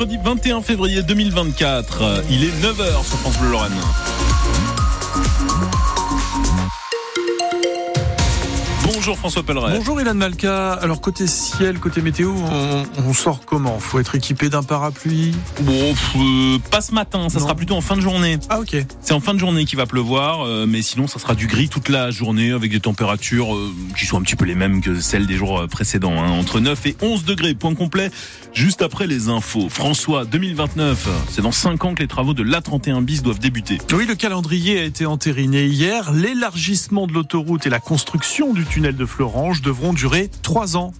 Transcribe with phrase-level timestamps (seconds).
[0.00, 2.22] mercredi 21 février 2024.
[2.30, 3.72] Il est 9h sur France Bleu Lorraine.
[9.00, 9.78] Bonjour François Pelleret.
[9.78, 10.74] Bonjour Ilan Malka.
[10.74, 12.34] Alors côté ciel, côté météo,
[12.98, 13.78] on, sort comment?
[13.78, 15.34] Faut être équipé d'un parapluie?
[15.62, 18.38] Bon, euh, pas ce matin, ça sera plutôt en fin de journée.
[18.50, 18.76] Ah ok.
[19.00, 21.70] C'est en fin de journée qu'il va pleuvoir, euh, mais sinon ça sera du gris
[21.70, 25.00] toute la journée avec des températures euh, qui sont un petit peu les mêmes que
[25.00, 26.22] celles des jours précédents.
[26.22, 26.32] Hein.
[26.32, 28.10] Entre 9 et 11 degrés, point complet,
[28.52, 29.70] juste après les infos.
[29.70, 33.78] François, 2029, c'est dans 5 ans que les travaux de l'A31 bis doivent débuter.
[33.94, 36.12] Oui, le calendrier a été entériné hier.
[36.12, 40.92] L'élargissement de l'autoroute et la construction du tunnel de Florange devront durer trois ans.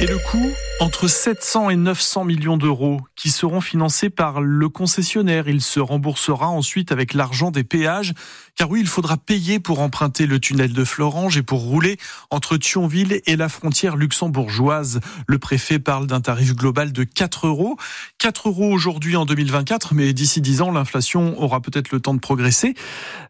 [0.00, 0.50] Et le coût?
[0.82, 5.46] Entre 700 et 900 millions d'euros qui seront financés par le concessionnaire.
[5.46, 8.14] Il se remboursera ensuite avec l'argent des péages.
[8.56, 11.98] Car oui, il faudra payer pour emprunter le tunnel de Florange et pour rouler
[12.30, 14.98] entre Thionville et la frontière luxembourgeoise.
[15.28, 17.76] Le préfet parle d'un tarif global de 4 euros.
[18.18, 22.18] 4 euros aujourd'hui en 2024, mais d'ici 10 ans, l'inflation aura peut-être le temps de
[22.18, 22.74] progresser.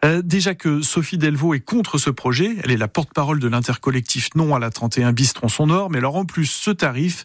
[0.06, 2.56] Euh, déjà que Sophie Delvaux est contre ce projet.
[2.64, 5.91] Elle est la porte-parole de l'intercollectif Non à la 31 bis tronçon nord.
[5.91, 7.25] Mais alors en plus, ce tarif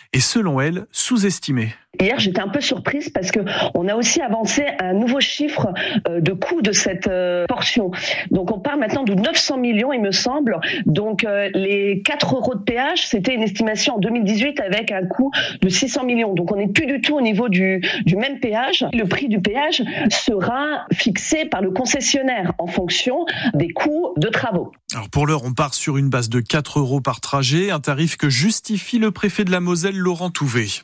[0.13, 1.73] est selon elle sous-estimé.
[1.99, 3.41] Hier, j'étais un peu surprise parce que
[3.75, 5.67] on a aussi avancé un nouveau chiffre
[6.07, 7.91] euh, de coût de cette euh, portion.
[8.31, 10.59] Donc, on parle maintenant de 900 millions, il me semble.
[10.85, 15.31] Donc, euh, les 4 euros de péage, c'était une estimation en 2018 avec un coût
[15.61, 16.33] de 600 millions.
[16.33, 18.85] Donc, on n'est plus du tout au niveau du, du même péage.
[18.93, 24.71] Le prix du péage sera fixé par le concessionnaire en fonction des coûts de travaux.
[24.93, 28.17] Alors, pour l'heure, on part sur une base de 4 euros par trajet, un tarif
[28.17, 30.83] que justifie le préfet de la Moselle, Laurent Touvet.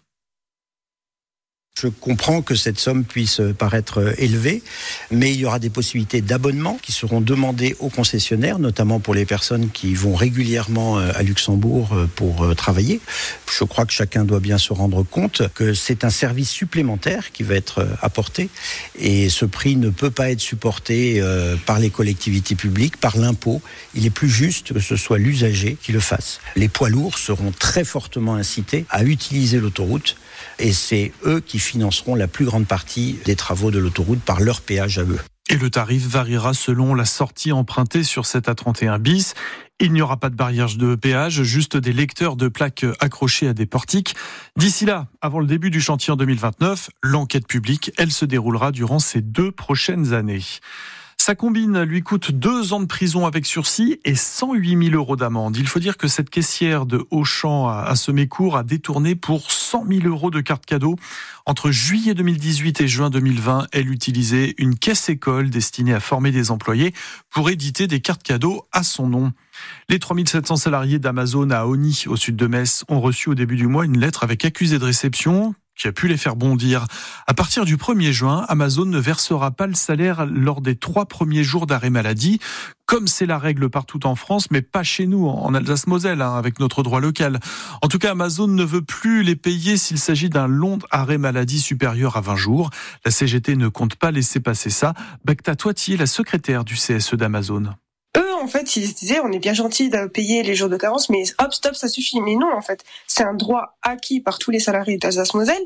[1.80, 4.64] Je comprends que cette somme puisse paraître élevée,
[5.12, 9.28] mais il y aura des possibilités d'abonnement qui seront demandées aux concessionnaires, notamment pour les
[9.28, 13.00] personnes qui vont régulièrement euh, à Luxembourg euh, pour euh, travailler.
[13.56, 17.44] Je crois que chacun doit bien se rendre compte que c'est un service supplémentaire qui
[17.44, 18.50] va être apporté
[18.98, 21.24] et ce prix ne peut pas être supporté
[21.66, 23.62] par les collectivités publiques, par l'impôt.
[23.96, 26.40] Il est plus juste que ce soit l'usager qui le fasse.
[26.56, 30.18] Les poids lourds seront très fortement incités à utiliser l'autoroute
[30.60, 34.62] et c'est eux qui financeront la plus grande partie des travaux de l'autoroute par leur
[34.62, 35.20] péage à eux.
[35.50, 39.34] Et le tarif variera selon la sortie empruntée sur cette A31 bis.
[39.80, 43.54] Il n'y aura pas de barrière de péage, juste des lecteurs de plaques accrochés à
[43.54, 44.16] des portiques.
[44.58, 49.00] D'ici là, avant le début du chantier en 2029, l'enquête publique, elle se déroulera durant
[49.00, 50.44] ces deux prochaines années.
[51.28, 55.58] Sa combine lui coûte deux ans de prison avec sursis et 108 000 euros d'amende.
[55.58, 60.08] Il faut dire que cette caissière de Auchan à Semécourt a détourné pour 100 000
[60.08, 60.96] euros de cartes cadeaux.
[61.46, 66.50] Entre juillet 2018 et juin 2020, elle utilisait une caisse école destinée à former des
[66.50, 66.94] employés
[67.30, 69.34] pour éditer des cartes cadeaux à son nom.
[69.90, 73.68] Les 3700 salariés d'Amazon à Oni, au sud de Metz, ont reçu au début du
[73.68, 76.86] mois une lettre avec accusé de réception qui a pu les faire bondir.
[77.28, 81.44] À partir du 1er juin, Amazon ne versera pas le salaire lors des trois premiers
[81.44, 82.40] jours d'arrêt maladie,
[82.86, 86.60] comme c'est la règle partout en France, mais pas chez nous, en Alsace-Moselle, hein, avec
[86.60, 87.40] notre droit local.
[87.82, 91.60] En tout cas, Amazon ne veut plus les payer s'il s'agit d'un long arrêt maladie
[91.60, 92.70] supérieur à 20 jours.
[93.06, 94.94] La CGT ne compte pas laisser passer ça.
[95.26, 97.74] Bacta Toitier, la secrétaire du CSE d'Amazon
[98.48, 101.24] en fait, ils disaient, on est bien gentil de payer les jours de carence, mais
[101.40, 102.22] hop, stop, ça suffit.
[102.22, 105.62] Mais non, en fait, c'est un droit acquis par tous les salariés d'Alsace-Moselle.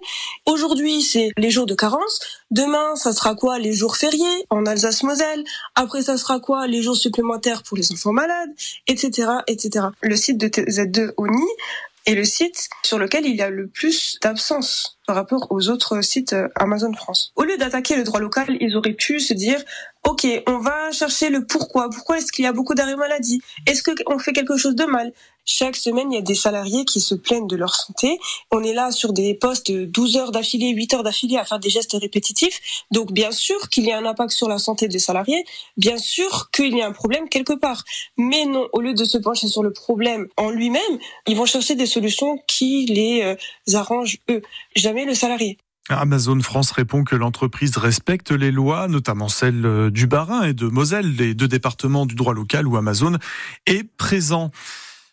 [0.48, 2.20] Aujourd'hui, c'est les jours de carence.
[2.50, 5.44] Demain, ça sera quoi Les jours fériés en Alsace-Moselle?
[5.76, 8.50] Après, ça sera quoi Les jours supplémentaires pour les enfants malades,
[8.88, 9.86] etc., etc.
[10.02, 11.46] Le site de TZ2 ONI
[12.08, 16.02] est le site sur lequel il y a le plus d'absence par rapport aux autres
[16.02, 17.32] sites euh, Amazon France.
[17.36, 19.62] Au lieu d'attaquer le droit local, ils auraient pu se dire
[20.04, 21.90] Ok, on va chercher le pourquoi.
[21.90, 23.40] Pourquoi est-ce qu'il y a beaucoup d'arrêts maladie?
[23.68, 25.14] Est-ce qu'on fait quelque chose de mal?
[25.46, 28.20] Chaque semaine, il y a des salariés qui se plaignent de leur santé.
[28.52, 31.60] On est là sur des postes de 12 heures d'affilée, 8 heures d'affilée à faire
[31.60, 32.84] des gestes répétitifs.
[32.90, 35.46] Donc, bien sûr qu'il y a un impact sur la santé des salariés.
[35.78, 37.84] Bien sûr qu'il y a un problème quelque part.
[38.18, 41.76] Mais non, au lieu de se pencher sur le problème en lui-même, ils vont chercher
[41.76, 43.36] des solutions qui les euh,
[43.76, 44.42] arrangent eux,
[44.76, 45.58] jamais le salarié.
[46.00, 50.68] Amazon France répond que l'entreprise respecte les lois, notamment celles euh, du Bas-Rhin et de
[50.68, 53.18] Moselle, les deux départements du droit local où Amazon
[53.66, 54.52] est présent.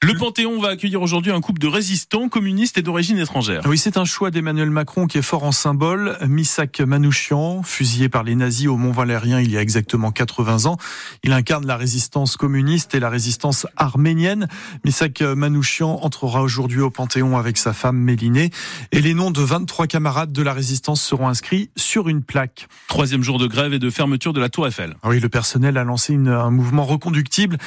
[0.00, 3.62] Le Panthéon va accueillir aujourd'hui un couple de résistants communistes et d'origine étrangère.
[3.66, 6.16] Oui, c'est un choix d'Emmanuel Macron qui est fort en symbole.
[6.24, 10.76] Misak Manouchian, fusillé par les nazis au Mont-Valérien il y a exactement 80 ans.
[11.24, 14.46] Il incarne la résistance communiste et la résistance arménienne.
[14.84, 18.50] Misak Manouchian entrera aujourd'hui au Panthéon avec sa femme Mélinée.
[18.92, 22.68] Et les noms de 23 camarades de la résistance seront inscrits sur une plaque.
[22.86, 24.94] Troisième jour de grève et de fermeture de la Tour Eiffel.
[25.02, 27.58] Oui, le personnel a lancé une, un mouvement reconductible.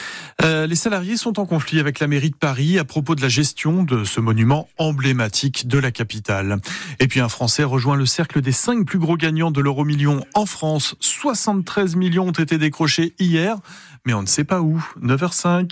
[0.43, 3.29] Euh, les salariés sont en conflit avec la mairie de Paris à propos de la
[3.29, 6.59] gestion de ce monument emblématique de la capitale.
[6.99, 10.23] Et puis un Français rejoint le cercle des cinq plus gros gagnants de l'euro million
[10.33, 10.95] en France.
[10.99, 13.57] 73 millions ont été décrochés hier,
[14.05, 14.83] mais on ne sait pas où.
[15.01, 15.69] 9h05.